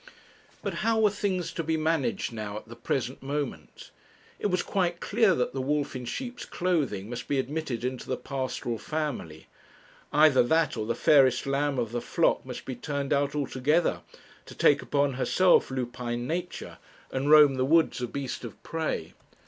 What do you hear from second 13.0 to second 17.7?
out altogether, to take upon herself lupine nature, and roam the